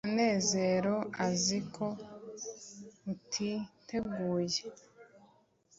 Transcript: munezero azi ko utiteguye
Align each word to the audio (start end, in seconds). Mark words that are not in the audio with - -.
munezero 0.07 0.95
azi 1.25 1.57
ko 1.75 1.85
utiteguye 3.13 4.61